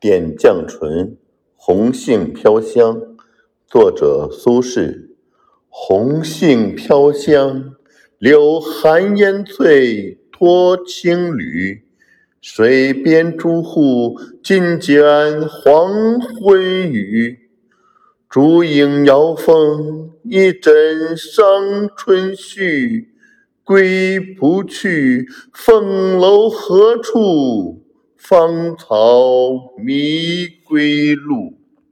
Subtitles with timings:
[0.00, 1.16] 点绛唇，
[1.56, 3.02] 红杏飘香。
[3.66, 5.08] 作者苏轼。
[5.68, 7.74] 红杏飘香，
[8.18, 11.82] 柳含烟翠脱青缕。
[12.40, 16.62] 水边朱户尽见黄昏
[16.92, 17.50] 雨。
[18.30, 23.08] 烛影摇风一枕伤春绪。
[23.64, 27.77] 归不去，凤楼何处？
[28.18, 28.96] 芳草
[29.78, 31.56] 迷归路。